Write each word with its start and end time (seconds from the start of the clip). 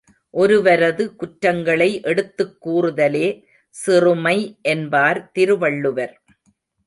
ஒருவரது 0.29 1.15
குற்றங்களை 1.15 2.01
எடுத்துக் 2.01 2.67
கூறுதலே 2.67 3.27
சிறுமை 3.69 4.57
என்பார் 4.61 5.31
திருவள்ளுவர். 5.31 6.21